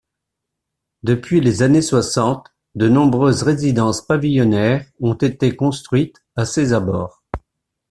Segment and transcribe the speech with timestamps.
[1.03, 7.21] Depuis les années soixante de nombreuses résidences pavillonnaires ont été construites à ses abords.